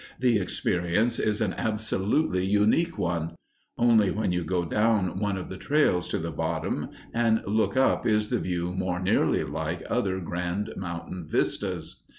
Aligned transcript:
The 0.19 0.39
experience 0.39 1.19
is 1.19 1.41
an 1.41 1.53
absolutely 1.59 2.43
unique 2.43 2.97
one. 2.97 3.35
Only 3.77 4.09
when 4.09 4.31
you 4.31 4.43
go 4.43 4.65
down 4.65 5.19
one 5.19 5.37
of 5.37 5.47
the 5.47 5.57
trails 5.57 6.07
to 6.07 6.17
the 6.17 6.31
bottom 6.31 6.89
and 7.13 7.43
look 7.45 7.77
up 7.77 8.07
is 8.07 8.29
the 8.29 8.39
view 8.39 8.73
more 8.73 8.99
nearly 8.99 9.43
like 9.43 9.83
other 9.91 10.19
grand 10.19 10.73
mountain 10.75 11.27
vistas. 11.27 12.01